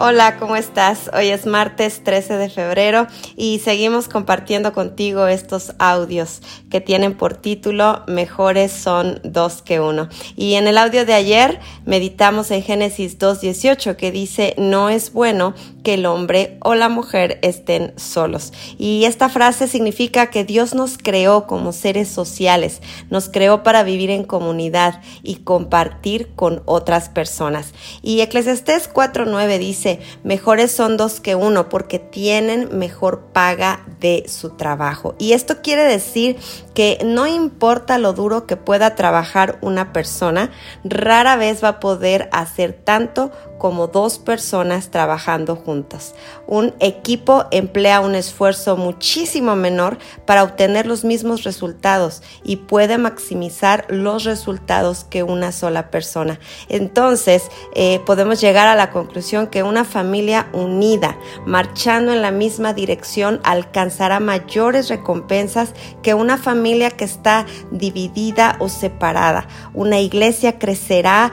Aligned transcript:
Hola, 0.00 0.36
¿cómo 0.38 0.54
estás? 0.54 1.10
Hoy 1.12 1.26
es 1.26 1.44
martes 1.44 2.04
13 2.04 2.36
de 2.36 2.48
febrero 2.48 3.08
y 3.34 3.58
seguimos 3.58 4.06
compartiendo 4.06 4.72
contigo 4.72 5.26
estos 5.26 5.72
audios 5.80 6.40
que 6.70 6.80
tienen 6.80 7.16
por 7.16 7.34
título 7.34 8.04
Mejores 8.06 8.70
son 8.70 9.20
dos 9.24 9.60
que 9.60 9.80
uno. 9.80 10.08
Y 10.36 10.54
en 10.54 10.68
el 10.68 10.78
audio 10.78 11.04
de 11.04 11.14
ayer 11.14 11.58
meditamos 11.84 12.52
en 12.52 12.62
Génesis 12.62 13.18
2.18 13.18 13.96
que 13.96 14.12
dice, 14.12 14.54
no 14.56 14.88
es 14.88 15.12
bueno 15.12 15.54
que 15.82 15.94
el 15.94 16.06
hombre 16.06 16.58
o 16.62 16.76
la 16.76 16.88
mujer 16.88 17.40
estén 17.42 17.92
solos. 17.96 18.52
Y 18.78 19.02
esta 19.04 19.28
frase 19.28 19.66
significa 19.66 20.30
que 20.30 20.44
Dios 20.44 20.76
nos 20.76 20.96
creó 20.96 21.48
como 21.48 21.72
seres 21.72 22.06
sociales, 22.06 22.82
nos 23.10 23.28
creó 23.28 23.64
para 23.64 23.82
vivir 23.82 24.10
en 24.10 24.22
comunidad 24.22 25.00
y 25.24 25.36
compartir 25.36 26.28
con 26.36 26.62
otras 26.66 27.08
personas. 27.08 27.72
Y 28.00 28.20
Eclesiastés 28.20 28.92
4.9 28.92 29.58
dice, 29.58 29.87
mejores 30.24 30.70
son 30.72 30.96
dos 30.96 31.20
que 31.20 31.34
uno 31.34 31.68
porque 31.68 31.98
tienen 31.98 32.68
mejor 32.76 33.20
paga 33.32 33.84
de 34.00 34.24
su 34.28 34.50
trabajo. 34.50 35.14
Y 35.18 35.32
esto 35.32 35.62
quiere 35.62 35.84
decir 35.84 36.36
que 36.74 36.98
no 37.04 37.26
importa 37.26 37.98
lo 37.98 38.12
duro 38.12 38.46
que 38.46 38.56
pueda 38.56 38.94
trabajar 38.94 39.58
una 39.62 39.92
persona, 39.92 40.50
rara 40.84 41.36
vez 41.36 41.62
va 41.62 41.68
a 41.68 41.80
poder 41.80 42.28
hacer 42.32 42.72
tanto 42.72 43.32
como 43.58 43.88
dos 43.88 44.18
personas 44.18 44.90
trabajando 44.90 45.56
juntas. 45.56 46.14
Un 46.46 46.74
equipo 46.78 47.46
emplea 47.50 48.00
un 48.00 48.14
esfuerzo 48.14 48.76
muchísimo 48.76 49.56
menor 49.56 49.98
para 50.24 50.44
obtener 50.44 50.86
los 50.86 51.04
mismos 51.04 51.42
resultados 51.42 52.22
y 52.44 52.56
puede 52.56 52.98
maximizar 52.98 53.84
los 53.88 54.24
resultados 54.24 55.04
que 55.04 55.24
una 55.24 55.52
sola 55.52 55.90
persona. 55.90 56.38
Entonces, 56.68 57.42
eh, 57.74 58.00
podemos 58.06 58.40
llegar 58.40 58.68
a 58.68 58.76
la 58.76 58.90
conclusión 58.90 59.48
que 59.48 59.64
una 59.64 59.84
familia 59.84 60.48
unida, 60.52 61.18
marchando 61.44 62.12
en 62.12 62.22
la 62.22 62.30
misma 62.30 62.72
dirección, 62.72 63.40
alcanzará 63.88 64.20
mayores 64.20 64.90
recompensas 64.90 65.72
que 66.02 66.12
una 66.12 66.36
familia 66.36 66.90
que 66.90 67.04
está 67.04 67.46
dividida 67.70 68.56
o 68.60 68.68
separada. 68.68 69.48
Una 69.72 69.98
iglesia 69.98 70.58
crecerá 70.58 71.32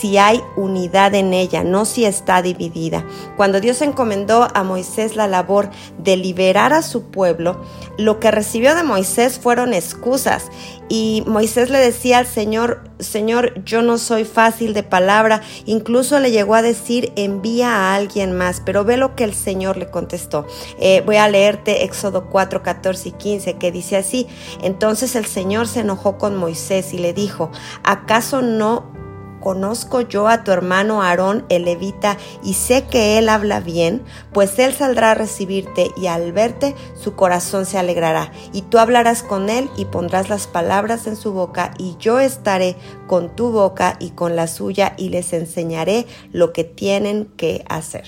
si 0.00 0.18
hay 0.18 0.40
unidad 0.56 1.14
en 1.14 1.34
ella, 1.34 1.64
no 1.64 1.84
si 1.84 2.04
está 2.04 2.42
dividida. 2.42 3.04
Cuando 3.36 3.60
Dios 3.60 3.82
encomendó 3.82 4.46
a 4.54 4.62
Moisés 4.62 5.16
la 5.16 5.26
labor 5.26 5.68
de 5.98 6.16
liberar 6.16 6.72
a 6.72 6.82
su 6.82 7.10
pueblo, 7.10 7.60
lo 7.98 8.20
que 8.20 8.30
recibió 8.30 8.76
de 8.76 8.84
Moisés 8.84 9.40
fueron 9.40 9.74
excusas 9.74 10.48
y 10.88 11.24
Moisés 11.26 11.70
le 11.70 11.78
decía 11.78 12.18
al 12.18 12.26
Señor, 12.26 12.84
Señor, 12.98 13.62
yo 13.64 13.82
no 13.82 13.98
soy 13.98 14.24
fácil 14.24 14.72
de 14.72 14.82
palabra. 14.82 15.42
Incluso 15.66 16.18
le 16.18 16.30
llegó 16.30 16.54
a 16.54 16.62
decir, 16.62 17.12
envía 17.16 17.70
a 17.70 17.94
alguien 17.94 18.36
más. 18.36 18.62
Pero 18.64 18.84
ve 18.84 18.96
lo 18.96 19.16
que 19.16 19.24
el 19.24 19.34
Señor 19.34 19.76
le 19.76 19.90
contestó. 19.90 20.46
Eh, 20.78 21.02
voy 21.04 21.16
a 21.16 21.28
leerte 21.28 21.84
Éxodo 21.96 22.26
4, 22.26 22.62
14 22.62 23.08
y 23.08 23.12
15, 23.12 23.54
que 23.54 23.72
dice 23.72 23.96
así. 23.96 24.26
Entonces 24.62 25.16
el 25.16 25.24
Señor 25.24 25.66
se 25.66 25.80
enojó 25.80 26.18
con 26.18 26.36
Moisés 26.36 26.92
y 26.92 26.98
le 26.98 27.14
dijo, 27.14 27.50
¿acaso 27.84 28.42
no 28.42 28.94
conozco 29.40 30.02
yo 30.02 30.28
a 30.28 30.44
tu 30.44 30.50
hermano 30.50 31.02
Aarón 31.02 31.46
el 31.48 31.64
levita 31.64 32.18
y 32.42 32.54
sé 32.54 32.82
que 32.82 33.16
él 33.16 33.28
habla 33.28 33.60
bien, 33.60 34.02
pues 34.32 34.58
él 34.58 34.74
saldrá 34.74 35.12
a 35.12 35.14
recibirte 35.14 35.90
y 35.96 36.08
al 36.08 36.32
verte 36.32 36.74
su 37.00 37.14
corazón 37.14 37.64
se 37.64 37.78
alegrará. 37.78 38.30
Y 38.52 38.62
tú 38.62 38.78
hablarás 38.78 39.22
con 39.22 39.48
él 39.48 39.70
y 39.76 39.86
pondrás 39.86 40.28
las 40.28 40.46
palabras 40.46 41.06
en 41.06 41.16
su 41.16 41.32
boca 41.32 41.72
y 41.78 41.96
yo 41.98 42.18
estaré 42.18 42.76
con 43.06 43.34
tu 43.34 43.52
boca 43.52 43.96
y 44.00 44.10
con 44.10 44.36
la 44.36 44.48
suya 44.48 44.94
y 44.98 45.08
les 45.08 45.32
enseñaré 45.32 46.06
lo 46.32 46.52
que 46.52 46.64
tienen 46.64 47.26
que 47.36 47.64
hacer. 47.68 48.04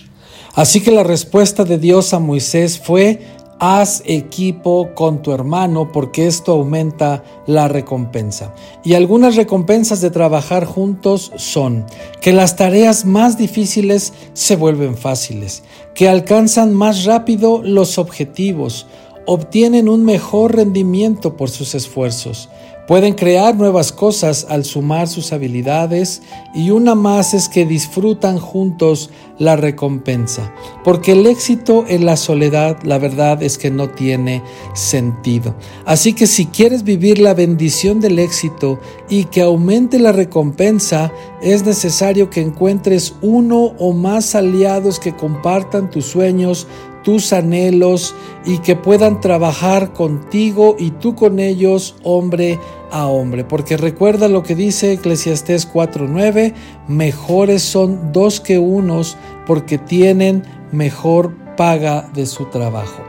Así 0.55 0.81
que 0.83 0.91
la 0.91 1.05
respuesta 1.05 1.65
de 1.65 1.79
Dios 1.79 2.13
a 2.15 2.19
Moisés 2.19 2.81
fue, 2.81 3.23
Haz 3.61 4.03
equipo 4.05 4.95
con 4.95 5.21
tu 5.21 5.33
hermano 5.33 5.91
porque 5.91 6.29
esto 6.29 6.53
aumenta 6.53 7.25
la 7.47 7.67
recompensa. 7.67 8.55
Y 8.85 8.95
algunas 8.95 9.35
recompensas 9.35 10.01
de 10.01 10.11
trabajar 10.11 10.65
juntos 10.65 11.33
son 11.37 11.85
que 12.21 12.33
las 12.33 12.55
tareas 12.55 13.05
más 13.05 13.37
difíciles 13.37 14.13
se 14.33 14.55
vuelven 14.55 14.97
fáciles, 14.97 15.65
que 15.95 16.09
alcanzan 16.09 16.73
más 16.73 17.05
rápido 17.05 17.61
los 17.65 17.99
objetivos, 17.99 18.87
obtienen 19.27 19.89
un 19.89 20.05
mejor 20.05 20.55
rendimiento 20.55 21.37
por 21.37 21.51
sus 21.51 21.75
esfuerzos, 21.75 22.49
Pueden 22.89 23.13
crear 23.13 23.55
nuevas 23.55 23.93
cosas 23.93 24.47
al 24.49 24.65
sumar 24.65 25.09
sus 25.09 25.35
habilidades 25.35 26.23
y 26.55 26.71
una 26.71 26.95
más 26.95 27.35
es 27.35 27.51
que 27.51 27.67
disfrutan 27.67 28.39
juntos 28.39 29.11
la 29.39 29.57
recompensa, 29.57 30.55
porque 30.85 31.13
el 31.13 31.27
éxito 31.27 31.85
en 31.87 32.07
la 32.07 32.17
soledad, 32.17 32.83
la 32.85 32.97
verdad 32.97 33.43
es 33.43 33.59
que 33.59 33.71
no 33.71 33.91
tiene 33.91 34.43
sentido. 34.73 35.55
Así 35.85 36.15
que 36.15 36.27
si 36.27 36.47
quieres 36.47 36.83
vivir 36.83 37.19
la 37.19 37.35
bendición 37.35 38.01
del 38.01 38.19
éxito 38.19 38.81
y 39.11 39.25
que 39.25 39.43
aumente 39.43 39.99
la 39.99 40.13
recompensa, 40.13 41.13
es 41.43 41.67
necesario 41.67 42.31
que 42.31 42.41
encuentres 42.41 43.17
uno 43.21 43.75
o 43.79 43.93
más 43.93 44.35
aliados 44.35 44.99
que 44.99 45.15
compartan 45.15 45.91
tus 45.91 46.07
sueños, 46.07 46.67
tus 47.03 47.33
anhelos 47.33 48.15
y 48.45 48.59
que 48.59 48.77
puedan 48.77 49.21
trabajar 49.21 49.93
contigo 49.93 50.77
y 50.79 50.91
tú 50.91 51.15
con 51.15 51.39
ellos, 51.39 51.97
hombre 52.03 52.59
a 52.91 53.07
hombre. 53.07 53.45
Porque 53.45 53.77
recuerda 53.77 54.29
lo 54.29 54.43
que 54.43 54.55
dice 54.55 54.93
Eclesiastés 54.93 55.67
4:9, 55.67 56.55
mejores 56.87 57.63
son 57.63 58.13
dos 58.13 58.41
que 58.41 58.59
unos 58.59 59.17
porque 59.47 59.79
tienen 59.79 60.45
mejor 60.73 61.35
paga 61.57 62.09
de 62.15 62.27
su 62.27 62.47
trabajo. 62.47 63.08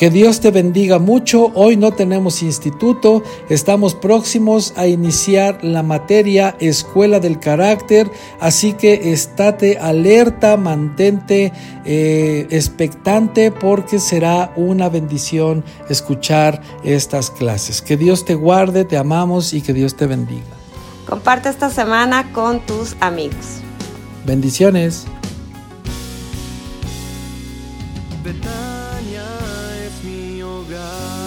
Que 0.00 0.08
Dios 0.08 0.40
te 0.40 0.50
bendiga 0.50 0.98
mucho. 0.98 1.52
Hoy 1.54 1.76
no 1.76 1.92
tenemos 1.92 2.42
instituto. 2.42 3.22
Estamos 3.50 3.94
próximos 3.94 4.72
a 4.78 4.86
iniciar 4.86 5.62
la 5.62 5.82
materia 5.82 6.56
Escuela 6.58 7.20
del 7.20 7.38
Carácter. 7.38 8.10
Así 8.40 8.72
que 8.72 9.12
estate 9.12 9.76
alerta, 9.76 10.56
mantente 10.56 11.52
eh, 11.84 12.46
expectante 12.48 13.52
porque 13.52 13.98
será 13.98 14.54
una 14.56 14.88
bendición 14.88 15.66
escuchar 15.90 16.62
estas 16.82 17.30
clases. 17.30 17.82
Que 17.82 17.98
Dios 17.98 18.24
te 18.24 18.34
guarde, 18.36 18.86
te 18.86 18.96
amamos 18.96 19.52
y 19.52 19.60
que 19.60 19.74
Dios 19.74 19.96
te 19.96 20.06
bendiga. 20.06 20.46
Comparte 21.06 21.50
esta 21.50 21.68
semana 21.68 22.32
con 22.32 22.60
tus 22.60 22.96
amigos. 23.00 23.58
Bendiciones. 24.24 25.04
lugar. 30.70 31.19